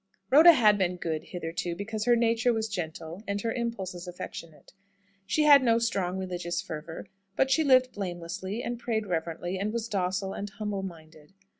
Rhoda 0.31 0.53
had 0.53 0.79
been 0.79 0.95
"good" 0.97 1.25
hitherto, 1.25 1.75
because 1.75 2.05
her 2.05 2.15
nature 2.15 2.51
was 2.51 2.67
gentle, 2.67 3.21
and 3.27 3.39
her 3.41 3.53
impulses 3.53 4.07
affectionate. 4.07 4.71
She 5.27 5.43
had 5.43 5.61
no 5.61 5.77
strong 5.77 6.17
religious 6.17 6.59
fervour, 6.59 7.05
but 7.35 7.51
she 7.51 7.63
lived 7.63 7.91
blamelessly, 7.93 8.63
and 8.63 8.79
prayed 8.79 9.05
reverently, 9.05 9.59
and 9.59 9.71
was 9.71 9.87
docile 9.87 10.33
and 10.33 10.49
humble 10.49 10.81
minded. 10.81 11.33